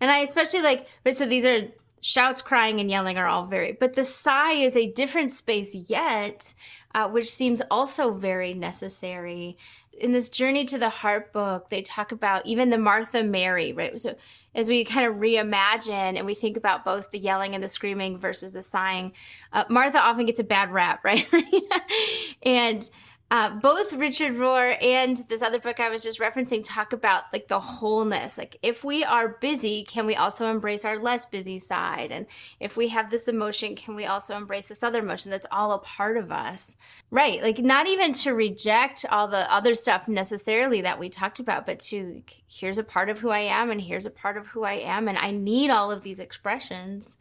And 0.00 0.10
I 0.10 0.18
especially 0.18 0.62
like, 0.62 0.86
so 1.10 1.26
these 1.26 1.44
are 1.44 1.62
shouts, 2.02 2.42
crying, 2.42 2.80
and 2.80 2.90
yelling 2.90 3.16
are 3.16 3.28
all 3.28 3.46
very, 3.46 3.72
but 3.72 3.94
the 3.94 4.02
sigh 4.02 4.54
is 4.54 4.76
a 4.76 4.90
different 4.90 5.30
space 5.30 5.72
yet, 5.88 6.52
uh, 6.94 7.08
which 7.08 7.30
seems 7.30 7.62
also 7.70 8.12
very 8.12 8.52
necessary. 8.54 9.56
In 10.00 10.10
this 10.10 10.28
journey 10.28 10.64
to 10.64 10.78
the 10.78 10.88
heart 10.88 11.32
book, 11.32 11.68
they 11.68 11.80
talk 11.80 12.10
about 12.10 12.44
even 12.44 12.70
the 12.70 12.78
Martha 12.78 13.22
Mary, 13.22 13.72
right? 13.72 14.00
So 14.00 14.16
as 14.52 14.68
we 14.68 14.84
kind 14.84 15.06
of 15.06 15.16
reimagine 15.16 16.16
and 16.16 16.26
we 16.26 16.34
think 16.34 16.56
about 16.56 16.84
both 16.84 17.12
the 17.12 17.20
yelling 17.20 17.54
and 17.54 17.62
the 17.62 17.68
screaming 17.68 18.18
versus 18.18 18.50
the 18.50 18.62
sighing, 18.62 19.12
uh, 19.52 19.64
Martha 19.68 20.00
often 20.00 20.26
gets 20.26 20.40
a 20.40 20.44
bad 20.44 20.72
rap, 20.72 21.04
right? 21.04 21.24
and 22.42 22.90
uh, 23.32 23.48
both 23.48 23.94
Richard 23.94 24.34
Rohr 24.34 24.76
and 24.82 25.16
this 25.30 25.40
other 25.40 25.58
book 25.58 25.80
I 25.80 25.88
was 25.88 26.02
just 26.02 26.20
referencing 26.20 26.62
talk 26.62 26.92
about 26.92 27.32
like 27.32 27.48
the 27.48 27.60
wholeness. 27.60 28.36
Like 28.36 28.58
if 28.60 28.84
we 28.84 29.04
are 29.04 29.38
busy, 29.40 29.84
can 29.84 30.04
we 30.04 30.14
also 30.14 30.50
embrace 30.50 30.84
our 30.84 30.98
less 30.98 31.24
busy 31.24 31.58
side? 31.58 32.12
And 32.12 32.26
if 32.60 32.76
we 32.76 32.88
have 32.88 33.08
this 33.08 33.28
emotion, 33.28 33.74
can 33.74 33.94
we 33.94 34.04
also 34.04 34.36
embrace 34.36 34.68
this 34.68 34.82
other 34.82 34.98
emotion 34.98 35.30
that's 35.30 35.46
all 35.50 35.72
a 35.72 35.78
part 35.78 36.18
of 36.18 36.30
us? 36.30 36.76
Right. 37.10 37.40
Like 37.42 37.58
not 37.60 37.86
even 37.86 38.12
to 38.12 38.34
reject 38.34 39.06
all 39.10 39.28
the 39.28 39.50
other 39.50 39.74
stuff 39.74 40.08
necessarily 40.08 40.82
that 40.82 40.98
we 40.98 41.08
talked 41.08 41.40
about, 41.40 41.64
but 41.64 41.80
to 41.80 42.16
like, 42.16 42.42
here's 42.46 42.76
a 42.76 42.84
part 42.84 43.08
of 43.08 43.20
who 43.20 43.30
I 43.30 43.38
am 43.38 43.70
and 43.70 43.80
here's 43.80 44.04
a 44.04 44.10
part 44.10 44.36
of 44.36 44.48
who 44.48 44.62
I 44.62 44.74
am. 44.74 45.08
And 45.08 45.16
I 45.16 45.30
need 45.30 45.70
all 45.70 45.90
of 45.90 46.02
these 46.02 46.20
expressions 46.20 47.16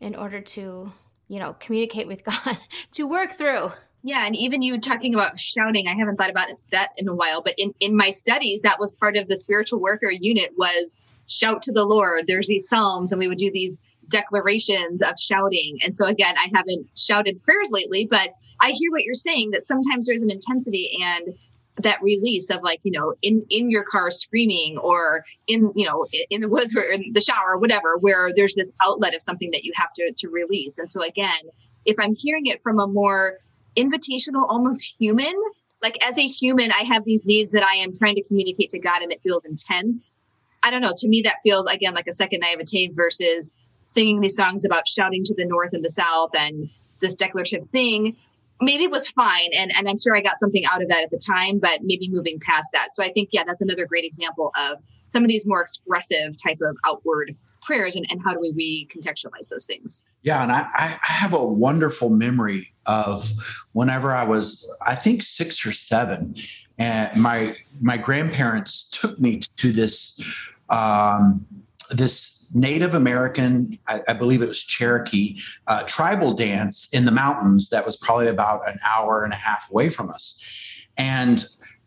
in 0.00 0.14
order 0.14 0.42
to, 0.42 0.92
you 1.28 1.38
know, 1.38 1.56
communicate 1.58 2.06
with 2.06 2.24
God, 2.44 2.58
to 2.90 3.04
work 3.04 3.32
through. 3.32 3.70
Yeah, 4.02 4.26
and 4.26 4.34
even 4.34 4.62
you 4.62 4.80
talking 4.80 5.14
about 5.14 5.38
shouting, 5.38 5.86
I 5.86 5.94
haven't 5.94 6.16
thought 6.16 6.30
about 6.30 6.48
that 6.70 6.90
in 6.96 7.06
a 7.08 7.14
while, 7.14 7.42
but 7.42 7.54
in 7.58 7.74
in 7.80 7.96
my 7.96 8.10
studies, 8.10 8.62
that 8.62 8.80
was 8.80 8.94
part 8.94 9.16
of 9.16 9.28
the 9.28 9.36
spiritual 9.36 9.80
warfare 9.80 10.10
unit 10.10 10.52
was 10.56 10.96
shout 11.28 11.62
to 11.62 11.72
the 11.72 11.84
Lord. 11.84 12.24
There's 12.26 12.48
these 12.48 12.68
psalms, 12.68 13.12
and 13.12 13.18
we 13.18 13.28
would 13.28 13.38
do 13.38 13.50
these 13.52 13.78
declarations 14.08 15.02
of 15.02 15.14
shouting. 15.18 15.78
And 15.84 15.96
so 15.96 16.06
again, 16.06 16.34
I 16.36 16.50
haven't 16.54 16.86
shouted 16.96 17.42
prayers 17.42 17.68
lately, 17.70 18.06
but 18.10 18.30
I 18.60 18.70
hear 18.70 18.90
what 18.90 19.04
you're 19.04 19.14
saying 19.14 19.50
that 19.52 19.64
sometimes 19.64 20.06
there's 20.06 20.22
an 20.22 20.30
intensity 20.30 20.98
and 21.00 21.34
that 21.76 22.02
release 22.02 22.50
of 22.50 22.62
like 22.62 22.80
you 22.82 22.92
know 22.92 23.14
in 23.22 23.44
in 23.48 23.70
your 23.70 23.84
car 23.84 24.10
screaming 24.10 24.76
or 24.78 25.24
in 25.46 25.72
you 25.74 25.86
know 25.86 26.06
in 26.28 26.40
the 26.40 26.48
woods 26.48 26.76
or 26.76 26.82
in 26.82 27.12
the 27.12 27.20
shower 27.20 27.54
or 27.54 27.58
whatever 27.58 27.96
where 27.98 28.30
there's 28.34 28.54
this 28.54 28.72
outlet 28.82 29.14
of 29.14 29.22
something 29.22 29.50
that 29.52 29.64
you 29.64 29.72
have 29.74 29.90
to 29.94 30.12
to 30.18 30.28
release 30.28 30.78
and 30.78 30.90
so 30.90 31.02
again 31.02 31.40
if 31.86 31.96
i'm 32.00 32.12
hearing 32.14 32.46
it 32.46 32.60
from 32.60 32.78
a 32.80 32.86
more 32.86 33.38
invitational, 33.76 34.46
almost 34.48 34.94
human. 34.98 35.34
Like 35.82 36.04
as 36.04 36.18
a 36.18 36.26
human, 36.26 36.72
I 36.72 36.84
have 36.84 37.04
these 37.04 37.24
needs 37.24 37.52
that 37.52 37.62
I 37.62 37.76
am 37.76 37.92
trying 37.94 38.16
to 38.16 38.22
communicate 38.22 38.70
to 38.70 38.78
God 38.78 39.02
and 39.02 39.12
it 39.12 39.22
feels 39.22 39.44
intense. 39.44 40.16
I 40.62 40.70
don't 40.70 40.82
know. 40.82 40.92
To 40.94 41.08
me, 41.08 41.22
that 41.22 41.36
feels 41.42 41.66
again 41.66 41.94
like 41.94 42.06
a 42.06 42.12
second 42.12 42.40
naivete 42.40 42.92
versus 42.94 43.56
singing 43.86 44.20
these 44.20 44.36
songs 44.36 44.64
about 44.64 44.86
shouting 44.86 45.24
to 45.24 45.34
the 45.34 45.46
north 45.46 45.70
and 45.72 45.84
the 45.84 45.90
south 45.90 46.30
and 46.38 46.68
this 47.00 47.16
declarative 47.16 47.66
thing. 47.68 48.16
Maybe 48.60 48.84
it 48.84 48.90
was 48.90 49.08
fine. 49.08 49.50
And, 49.58 49.72
and 49.76 49.88
I'm 49.88 49.98
sure 49.98 50.14
I 50.14 50.20
got 50.20 50.38
something 50.38 50.62
out 50.70 50.82
of 50.82 50.88
that 50.90 51.02
at 51.02 51.10
the 51.10 51.18
time, 51.18 51.58
but 51.58 51.80
maybe 51.82 52.10
moving 52.10 52.38
past 52.40 52.68
that. 52.74 52.88
So 52.92 53.02
I 53.02 53.10
think, 53.10 53.30
yeah, 53.32 53.42
that's 53.46 53.62
another 53.62 53.86
great 53.86 54.04
example 54.04 54.52
of 54.68 54.78
some 55.06 55.22
of 55.22 55.28
these 55.28 55.48
more 55.48 55.62
expressive 55.62 56.36
type 56.42 56.58
of 56.60 56.76
outward 56.86 57.34
prayers 57.70 57.96
and, 57.96 58.06
and 58.10 58.20
how 58.24 58.32
do 58.32 58.40
we 58.40 58.52
recontextualize 58.86 59.48
those 59.48 59.64
things 59.64 60.04
yeah 60.22 60.42
and 60.42 60.50
I, 60.50 60.66
I 60.74 60.98
have 61.02 61.34
a 61.34 61.44
wonderful 61.44 62.10
memory 62.10 62.72
of 62.86 63.30
whenever 63.72 64.12
i 64.12 64.24
was 64.24 64.68
i 64.82 64.94
think 64.94 65.22
six 65.22 65.64
or 65.64 65.72
seven 65.72 66.34
and 66.78 67.16
my 67.20 67.54
my 67.80 67.96
grandparents 67.96 68.84
took 68.84 69.20
me 69.20 69.40
to 69.56 69.70
this 69.70 70.20
um, 70.68 71.46
this 71.90 72.40
Native 72.52 72.94
American, 72.94 73.78
I, 73.86 74.00
I, 74.08 74.12
believe 74.12 74.42
it 74.42 74.48
was 74.48 74.62
Cherokee, 74.62 75.36
uh, 75.66 75.84
tribal 75.84 76.32
dance 76.32 76.88
in 76.92 77.04
the 77.04 77.12
mountains 77.12 77.70
that 77.70 77.86
was 77.86 77.96
probably 77.96 78.26
about 78.26 78.68
an 78.68 78.78
hour 78.86 79.24
and 79.24 79.32
a 79.32 79.36
half 79.36 79.70
away 79.70 79.88
from 79.88 80.10
us. 80.10 80.86
And 80.96 81.44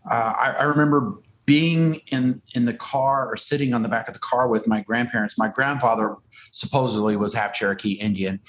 uh, 0.09 0.33
I, 0.37 0.55
I, 0.59 0.63
remember 0.63 1.15
being 1.45 1.95
in 2.12 2.41
in 2.55 2.65
the 2.65 2.73
car 2.73 3.31
or 3.31 3.35
sitting 3.35 3.73
on 3.73 3.83
the 3.83 3.89
back 3.89 4.07
of 4.07 4.13
the 4.13 4.19
car 4.19 4.47
with 4.47 4.67
my 4.67 4.81
grandparents 4.81 5.38
my 5.38 5.47
grandfather 5.47 6.15
supposedly 6.51 7.15
was 7.15 7.33
half 7.33 7.53
cherokee 7.53 7.93
indian. 7.93 8.39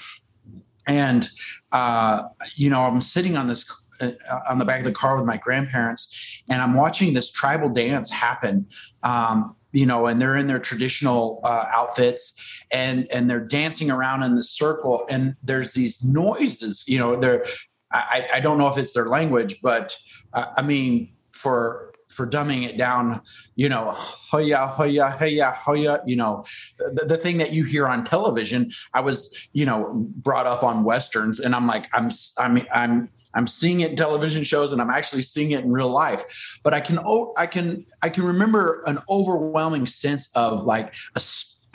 And 0.87 1.27
uh, 1.71 2.23
you 2.55 2.69
know 2.69 2.81
i'm 2.81 3.01
sitting 3.01 3.35
on 3.35 3.47
this 3.47 3.65
uh, 4.01 4.11
on 4.49 4.57
the 4.57 4.65
back 4.65 4.79
of 4.79 4.85
the 4.85 4.91
car 4.91 5.15
with 5.15 5.25
my 5.25 5.37
grandparents 5.37 6.41
and 6.49 6.61
i'm 6.61 6.73
watching 6.73 7.13
this 7.13 7.31
tribal 7.31 7.69
dance 7.69 8.09
happen 8.09 8.67
um, 9.03 9.55
you 9.71 9.85
know 9.85 10.07
and 10.07 10.21
they're 10.21 10.37
in 10.37 10.47
their 10.47 10.59
traditional 10.59 11.39
uh, 11.43 11.65
outfits 11.73 12.63
and 12.71 13.07
and 13.11 13.29
they're 13.29 13.45
dancing 13.45 13.91
around 13.91 14.23
in 14.23 14.35
the 14.35 14.43
circle 14.43 15.05
and 15.09 15.35
there's 15.43 15.73
these 15.73 16.03
noises 16.03 16.83
you 16.87 16.97
know 16.97 17.15
they're 17.15 17.45
I, 17.91 18.27
I 18.35 18.39
don't 18.41 18.57
know 18.57 18.67
if 18.67 18.77
it's 18.77 18.93
their 18.93 19.07
language 19.07 19.61
but 19.61 19.97
uh, 20.33 20.47
i 20.57 20.61
mean 20.61 21.13
for 21.31 21.91
for 22.15 22.25
dumbing 22.25 22.63
it 22.63 22.77
down, 22.77 23.21
you 23.55 23.67
know, 23.67 23.91
hoya, 23.95 24.67
hoya, 24.67 25.09
hoya, 25.09 25.51
hoya, 25.51 26.01
you 26.05 26.15
know, 26.15 26.43
the, 26.77 27.05
the, 27.05 27.17
thing 27.17 27.37
that 27.37 27.51
you 27.51 27.63
hear 27.65 27.87
on 27.87 28.03
television. 28.03 28.69
I 28.93 29.01
was, 29.01 29.49
you 29.53 29.65
know, 29.65 29.93
brought 29.93 30.47
up 30.47 30.63
on 30.63 30.83
westerns 30.83 31.39
and 31.39 31.53
I'm 31.53 31.67
like, 31.67 31.87
I'm, 31.93 32.09
I'm, 32.39 32.59
I'm, 32.73 33.09
I'm 33.33 33.47
seeing 33.47 33.81
it 33.81 33.91
in 33.91 33.97
television 33.97 34.43
shows 34.43 34.71
and 34.71 34.81
I'm 34.81 34.89
actually 34.89 35.23
seeing 35.23 35.51
it 35.51 35.63
in 35.63 35.71
real 35.71 35.89
life. 35.89 36.59
But 36.63 36.73
I 36.73 36.79
can, 36.79 36.99
I 37.37 37.47
can, 37.47 37.83
I 38.01 38.09
can 38.09 38.23
remember 38.23 38.83
an 38.85 38.99
overwhelming 39.09 39.87
sense 39.87 40.29
of 40.35 40.63
like 40.63 40.95
a 41.15 41.21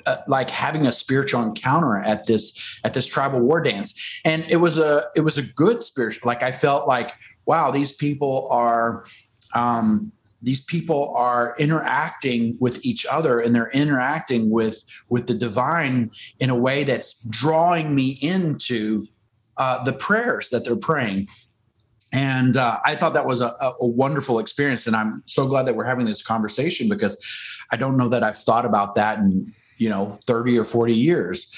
uh, 0.06 0.16
like 0.26 0.50
having 0.50 0.86
a 0.86 0.92
spiritual 0.92 1.42
encounter 1.42 1.98
at 1.98 2.24
this 2.24 2.78
at 2.84 2.94
this 2.94 3.06
tribal 3.06 3.40
war 3.40 3.60
dance 3.60 4.20
and 4.24 4.46
it 4.48 4.56
was 4.56 4.78
a 4.78 5.04
it 5.14 5.20
was 5.20 5.36
a 5.36 5.42
good 5.42 5.82
spiritual 5.82 6.26
like 6.26 6.42
i 6.42 6.50
felt 6.50 6.88
like 6.88 7.12
wow 7.44 7.70
these 7.70 7.92
people 7.92 8.48
are 8.50 9.04
um 9.54 10.10
these 10.42 10.60
people 10.60 11.14
are 11.16 11.54
interacting 11.58 12.56
with 12.60 12.84
each 12.84 13.06
other 13.06 13.40
and 13.40 13.54
they're 13.54 13.70
interacting 13.70 14.50
with 14.50 14.82
with 15.08 15.26
the 15.26 15.34
divine 15.34 16.10
in 16.38 16.50
a 16.50 16.56
way 16.56 16.84
that's 16.84 17.22
drawing 17.24 17.94
me 17.94 18.18
into 18.22 19.06
uh, 19.56 19.82
the 19.84 19.92
prayers 19.92 20.48
that 20.50 20.64
they're 20.64 20.76
praying. 20.76 21.26
And 22.12 22.56
uh, 22.56 22.80
i 22.84 22.96
thought 22.96 23.14
that 23.14 23.24
was 23.24 23.40
a, 23.40 23.54
a, 23.60 23.86
wonderful 23.86 24.40
experience 24.40 24.88
and 24.88 24.96
i'm 24.96 25.22
so 25.26 25.46
glad 25.46 25.62
that 25.66 25.76
we're 25.76 25.84
having 25.84 26.06
this 26.06 26.24
conversation 26.24 26.88
because 26.88 27.16
i 27.70 27.76
don't 27.76 27.96
know 27.96 28.08
that 28.08 28.24
i've 28.24 28.36
thought 28.36 28.66
about 28.66 28.96
that 28.96 29.20
in 29.20 29.54
you 29.76 29.88
know 29.88 30.12
30 30.24 30.58
or 30.58 30.64
40 30.64 30.92
years 30.92 31.54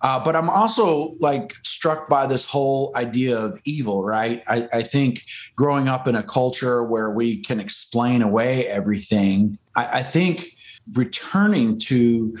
uh, 0.00 0.22
but 0.22 0.36
I'm 0.36 0.50
also 0.50 1.14
like 1.20 1.54
struck 1.62 2.08
by 2.08 2.26
this 2.26 2.44
whole 2.44 2.92
idea 2.96 3.38
of 3.38 3.60
evil, 3.64 4.04
right? 4.04 4.42
I, 4.48 4.68
I, 4.72 4.82
think 4.82 5.24
growing 5.56 5.88
up 5.88 6.06
in 6.06 6.14
a 6.14 6.22
culture 6.22 6.84
where 6.84 7.10
we 7.10 7.38
can 7.38 7.58
explain 7.58 8.20
away 8.20 8.66
everything, 8.66 9.58
I, 9.74 10.00
I 10.00 10.02
think 10.02 10.56
returning 10.92 11.78
to 11.78 12.36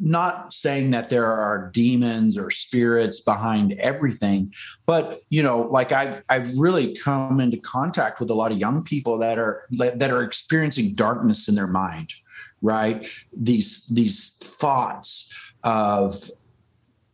not 0.00 0.52
saying 0.52 0.90
that 0.90 1.10
there 1.10 1.26
are 1.26 1.70
demons 1.72 2.38
or 2.38 2.50
spirits 2.50 3.20
behind 3.20 3.72
everything 3.74 4.52
but 4.86 5.22
you 5.28 5.42
know 5.42 5.62
like 5.62 5.90
i've 5.90 6.22
i've 6.30 6.48
really 6.56 6.94
come 6.94 7.40
into 7.40 7.56
contact 7.58 8.20
with 8.20 8.30
a 8.30 8.34
lot 8.34 8.52
of 8.52 8.58
young 8.58 8.82
people 8.82 9.18
that 9.18 9.38
are 9.38 9.64
that 9.72 10.10
are 10.10 10.22
experiencing 10.22 10.94
darkness 10.94 11.48
in 11.48 11.54
their 11.54 11.66
mind 11.66 12.14
right 12.62 13.08
these 13.36 13.86
these 13.88 14.30
thoughts 14.38 15.52
of 15.64 16.30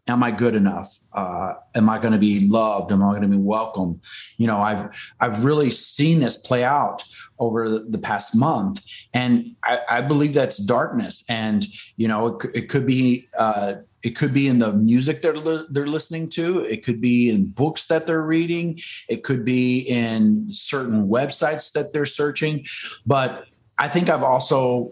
am 0.09 0.23
I 0.23 0.31
good 0.31 0.55
enough? 0.55 0.99
Uh, 1.13 1.55
am 1.75 1.89
I 1.89 1.99
going 1.99 2.13
to 2.13 2.19
be 2.19 2.49
loved? 2.49 2.93
Am 2.93 3.03
I 3.03 3.11
going 3.11 3.23
to 3.23 3.29
be 3.29 3.37
welcome? 3.37 4.01
You 4.37 4.47
know, 4.47 4.59
I've 4.59 4.89
I've 5.21 5.45
really 5.45 5.71
seen 5.71 6.21
this 6.21 6.37
play 6.37 6.65
out 6.65 7.05
over 7.39 7.79
the 7.79 7.99
past 7.99 8.37
month, 8.37 8.85
and 9.13 9.57
I, 9.65 9.81
I 9.89 10.01
believe 10.03 10.35
that's 10.35 10.59
darkness. 10.59 11.25
And 11.29 11.67
you 11.97 12.09
know, 12.09 12.37
it, 12.37 12.47
it 12.55 12.69
could 12.69 12.87
be 12.87 13.29
uh, 13.39 13.75
it 14.03 14.17
could 14.17 14.35
be 14.35 14.49
in 14.49 14.59
the 14.59 14.73
music 14.73 15.23
they're, 15.23 15.33
they're 15.71 15.87
listening 15.87 16.29
to. 16.31 16.61
It 16.61 16.85
could 16.85 17.01
be 17.01 17.31
in 17.31 17.47
books 17.47 17.87
that 17.87 18.07
they're 18.07 18.23
reading. 18.23 18.79
It 19.09 19.25
could 19.25 19.45
be 19.45 19.81
in 19.81 20.49
certain 20.51 21.09
websites 21.09 21.73
that 21.73 21.93
they're 21.93 22.05
searching. 22.05 22.67
But 23.07 23.47
I 23.79 23.89
think 23.89 24.11
I've 24.11 24.23
also 24.23 24.91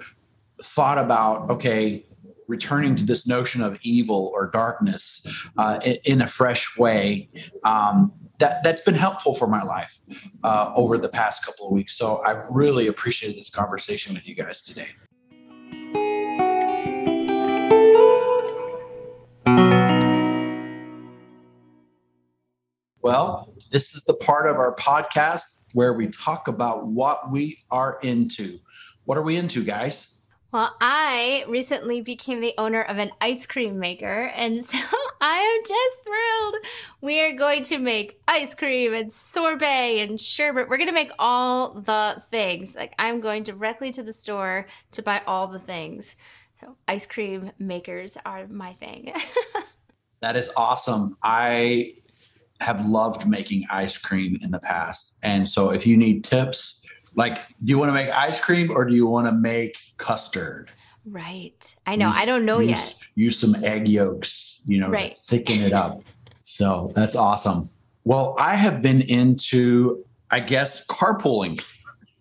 thought 0.63 0.97
about 0.97 1.51
okay 1.51 2.07
returning 2.49 2.95
to 2.97 3.05
this 3.05 3.27
notion 3.27 3.63
of 3.63 3.79
evil 3.83 4.31
or 4.35 4.51
darkness 4.51 5.27
uh, 5.59 5.79
in, 6.05 6.23
a 6.23 6.27
fresh 6.27 6.77
way. 6.79 7.29
Um, 7.65 8.13
that, 8.39 8.63
that's 8.65 8.81
been 8.81 8.95
helpful 8.95 9.35
for 9.35 9.47
my 9.47 9.63
life 9.63 9.99
uh, 10.43 10.73
over 10.75 10.99
the 10.99 11.09
past 11.09 11.45
couple 11.45 11.67
of 11.67 11.73
weeks. 11.73 11.97
So 11.97 12.23
I've 12.25 12.43
really 12.53 12.89
appreciated 12.89 13.39
this 13.39 13.51
conversation 13.51 14.15
with 14.15 14.27
you 14.27 14.35
guys 14.35 14.63
today. 14.63 14.89
Well, 23.01 23.53
this 23.73 23.95
is 23.95 24.05
the 24.05 24.15
part 24.15 24.49
of 24.49 24.57
our 24.57 24.77
podcast 24.77 25.69
where 25.73 25.93
we 25.93 26.09
talk 26.09 26.49
about 26.49 26.87
what 26.87 27.31
we 27.31 27.59
are 27.71 27.99
into. 28.03 28.59
What 29.05 29.19
are 29.19 29.23
we 29.23 29.37
into, 29.37 29.65
guys? 29.65 30.22
Well, 30.53 30.77
I 30.83 31.47
recently 31.49 32.03
became 32.03 32.43
the 32.43 32.53
owner 32.59 32.83
of 32.83 32.99
an 32.99 33.11
ice 33.23 33.47
cream 33.47 33.79
maker, 33.79 34.31
and 34.35 34.63
so 34.63 34.77
I 35.23 35.39
am 35.39 35.63
just 35.67 36.05
thrilled. 36.05 36.55
We 37.01 37.23
are 37.23 37.33
going 37.33 37.63
to 37.65 37.79
make 37.79 38.21
ice 38.29 38.55
cream 38.55 38.93
and 38.93 39.11
sorbet 39.11 40.01
and 40.01 40.21
sherbet. 40.21 40.69
We're 40.69 40.77
going 40.77 40.91
to 40.91 40.95
make 40.95 41.13
all 41.19 41.73
the 41.73 42.23
things. 42.29 42.77
Like, 42.77 42.95
I'm 42.99 43.21
going 43.21 43.45
directly 43.45 43.93
to 43.93 44.03
the 44.03 44.13
store 44.13 44.67
to 44.91 45.03
buy 45.03 45.23
all 45.27 45.47
the 45.47 45.59
things. 45.59 46.17
So, 46.61 46.77
ice 46.87 47.07
cream 47.07 47.51
makers 47.59 48.19
are 48.27 48.47
my 48.47 48.75
thing. 48.75 49.15
that 50.21 50.37
is 50.37 50.51
awesome. 50.55 51.17
I 51.23 51.95
have 52.61 52.85
loved 52.85 53.27
making 53.27 53.65
ice 53.71 53.97
cream 53.97 54.37
in 54.43 54.51
the 54.51 54.61
past. 54.61 55.17
And 55.23 55.49
so, 55.49 55.71
if 55.71 55.87
you 55.87 55.97
need 55.97 56.25
tips, 56.25 56.82
like, 57.15 57.37
do 57.37 57.71
you 57.71 57.79
want 57.79 57.91
to 57.91 57.95
make 57.95 58.11
ice 58.11 58.41
cream 58.41 58.71
or 58.71 58.85
do 58.85 58.95
you 58.95 59.07
want 59.07 59.27
to 59.27 59.33
make 59.33 59.77
custard? 59.97 60.71
Right. 61.05 61.77
I 61.87 61.97
know. 61.97 62.09
Use, 62.09 62.17
I 62.17 62.25
don't 62.25 62.45
know 62.45 62.61
use, 62.61 62.71
yet. 62.71 62.95
Use 63.15 63.39
some 63.39 63.55
egg 63.65 63.89
yolks, 63.89 64.63
you 64.67 64.79
know, 64.79 64.89
right. 64.89 65.15
thicken 65.15 65.61
it 65.61 65.73
up. 65.73 66.03
so 66.39 66.93
that's 66.95 67.17
awesome. 67.17 67.69
Well, 68.05 68.35
I 68.39 68.55
have 68.55 68.83
been 68.83 69.01
into, 69.01 70.05
I 70.31 70.41
guess, 70.41 70.87
carpooling. 70.87 71.63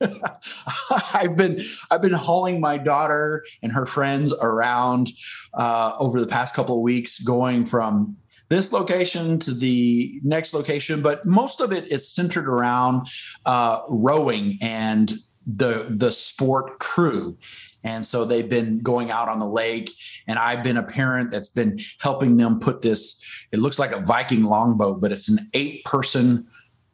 I've 1.13 1.35
been 1.35 1.59
I've 1.91 2.01
been 2.01 2.13
hauling 2.13 2.59
my 2.59 2.77
daughter 2.77 3.45
and 3.61 3.71
her 3.71 3.85
friends 3.85 4.33
around 4.41 5.11
uh, 5.53 5.93
over 5.99 6.19
the 6.19 6.25
past 6.27 6.55
couple 6.55 6.75
of 6.75 6.81
weeks, 6.81 7.19
going 7.19 7.65
from 7.65 8.17
this 8.51 8.73
location 8.73 9.39
to 9.39 9.53
the 9.53 10.19
next 10.23 10.53
location, 10.53 11.01
but 11.01 11.25
most 11.25 11.61
of 11.61 11.71
it 11.71 11.89
is 11.89 12.11
centered 12.11 12.49
around 12.49 13.07
uh, 13.45 13.79
rowing 13.87 14.57
and 14.61 15.13
the 15.47 15.87
the 15.89 16.11
sport 16.11 16.77
crew. 16.79 17.37
And 17.85 18.05
so 18.05 18.25
they've 18.25 18.47
been 18.47 18.79
going 18.79 19.09
out 19.09 19.29
on 19.29 19.39
the 19.39 19.47
lake, 19.47 19.89
and 20.27 20.37
I've 20.37 20.63
been 20.63 20.75
a 20.75 20.83
parent 20.83 21.31
that's 21.31 21.49
been 21.49 21.79
helping 21.99 22.35
them 22.35 22.59
put 22.59 22.81
this. 22.81 23.23
It 23.53 23.59
looks 23.59 23.79
like 23.79 23.93
a 23.93 24.01
Viking 24.01 24.43
longboat, 24.43 24.99
but 24.99 25.13
it's 25.13 25.29
an 25.29 25.39
eight-person 25.53 26.45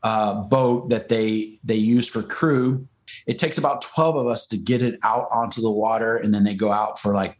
uh, 0.03 0.35
boat 0.43 0.91
that 0.91 1.09
they 1.09 1.57
they 1.63 1.75
use 1.75 2.07
for 2.07 2.21
crew. 2.21 2.87
It 3.25 3.39
takes 3.39 3.57
about 3.57 3.81
twelve 3.81 4.15
of 4.15 4.27
us 4.27 4.45
to 4.47 4.57
get 4.57 4.83
it 4.83 4.99
out 5.03 5.27
onto 5.31 5.59
the 5.59 5.71
water, 5.71 6.17
and 6.17 6.31
then 6.33 6.43
they 6.43 6.53
go 6.53 6.71
out 6.71 6.99
for 6.99 7.15
like 7.15 7.35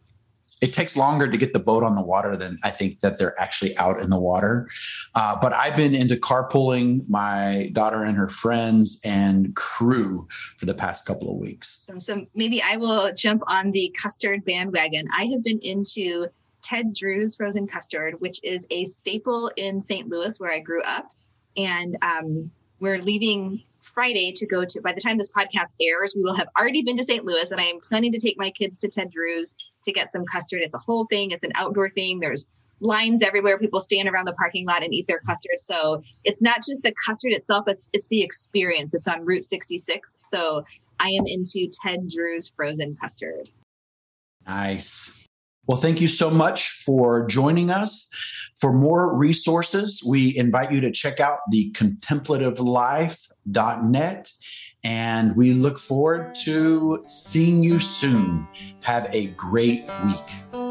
it 0.62 0.74
takes 0.74 0.98
longer 0.98 1.30
to 1.30 1.38
get 1.38 1.54
the 1.54 1.60
boat 1.60 1.84
on 1.84 1.96
the 1.96 2.02
water 2.02 2.36
than 2.36 2.58
I 2.64 2.72
think 2.72 3.02
that 3.02 3.20
they're 3.20 3.40
actually 3.40 3.78
out 3.78 4.02
in 4.02 4.10
the 4.10 4.20
water. 4.20 4.68
Uh, 5.14 5.36
but 5.40 5.54
I've 5.54 5.76
been 5.76 5.94
into 5.94 6.16
carpooling 6.16 7.08
my 7.08 7.70
daughter 7.74 8.04
and 8.04 8.18
her 8.18 8.28
friends 8.28 9.00
and 9.04 9.56
crew 9.56 10.28
for 10.58 10.66
the 10.66 10.74
past 10.74 11.06
couple 11.06 11.30
of 11.30 11.38
weeks. 11.38 11.86
So 12.00 12.26
maybe 12.34 12.62
I 12.62 12.78
will 12.78 13.14
jump 13.14 13.44
on 13.48 13.72
the 13.72 13.96
custard 14.02 14.44
bandwagon. 14.46 15.08
I 15.16 15.26
have 15.26 15.44
been 15.44 15.60
into 15.62 16.28
Ted 16.64 16.94
Drewes 16.94 17.36
frozen 17.36 17.68
custard, 17.68 18.16
which 18.20 18.40
is 18.44 18.66
a 18.72 18.86
staple 18.86 19.52
in 19.58 19.80
St. 19.80 20.10
Louis 20.10 20.40
where 20.40 20.52
I 20.52 20.60
grew 20.60 20.82
up. 20.82 21.12
And 21.56 21.98
um, 22.02 22.52
we're 22.80 23.00
leaving 23.00 23.64
Friday 23.98 24.32
to 24.32 24.46
go 24.46 24.64
to, 24.64 24.80
by 24.82 24.94
the 24.94 25.02
time 25.02 25.18
this 25.18 25.32
podcast 25.32 25.74
airs, 25.82 26.14
we 26.16 26.22
will 26.22 26.36
have 26.36 26.50
already 26.56 26.84
been 26.84 26.98
to 26.98 27.04
St. 27.04 27.26
Louis 27.26 27.52
and 27.52 27.60
I 27.60 27.64
am 27.64 27.80
planning 27.80 28.12
to 28.12 28.20
take 28.20 28.38
my 28.38 28.52
kids 28.52 28.78
to 28.78 28.88
Ted 28.88 29.10
Drewes 29.10 29.56
to 29.86 29.92
get 29.92 30.12
some 30.12 30.24
custard. 30.32 30.62
It's 30.62 30.76
a 30.76 30.80
whole 30.86 31.08
thing, 31.08 31.32
it's 31.32 31.44
an 31.44 31.52
outdoor 31.56 31.90
thing. 31.90 32.20
There's 32.20 32.46
lines 32.80 33.24
everywhere. 33.24 33.58
People 33.58 33.80
stand 33.80 34.08
around 34.08 34.26
the 34.26 34.36
parking 34.36 34.68
lot 34.68 34.84
and 34.84 34.94
eat 34.94 35.08
their 35.08 35.22
custard. 35.22 35.58
So 35.58 36.04
it's 36.26 36.44
not 36.44 36.58
just 36.58 36.84
the 36.84 36.94
custard 37.08 37.34
itself, 37.34 37.68
it's, 37.68 37.90
it's 37.92 38.08
the 38.10 38.22
experience. 38.22 38.94
It's 38.94 39.08
on 39.08 39.26
Route 39.26 39.42
66. 39.42 40.18
So 40.22 40.64
I 41.00 41.08
am 41.08 41.24
into 41.26 41.68
Ted 41.82 42.02
Drewes 42.08 42.54
frozen 42.56 42.96
custard. 43.02 43.50
Nice. 44.46 45.27
Well, 45.68 45.78
thank 45.78 46.02
you 46.02 46.08
so 46.08 46.32
much 46.32 46.70
for 46.70 47.28
joining 47.28 47.70
us. 47.70 48.10
For 48.56 48.74
more 48.74 49.16
resources, 49.16 50.04
we 50.06 50.38
invite 50.38 50.72
you 50.72 50.82
to 50.82 50.92
check 50.92 51.20
out 51.20 51.40
the 51.52 51.72
contemplativelife.net. 51.74 54.32
And 54.84 55.36
we 55.36 55.54
look 55.54 55.78
forward 55.78 56.34
to 56.46 57.04
seeing 57.06 57.64
you 57.64 57.78
soon. 57.80 58.48
Have 58.82 59.08
a 59.14 59.28
great 59.28 59.86
week. 60.06 60.67